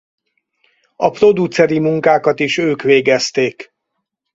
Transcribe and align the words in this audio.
A 0.95 1.09
produceri 1.09 1.79
munkákat 1.79 2.39
is 2.39 2.57
ők 2.57 2.81
végezték. 2.81 3.73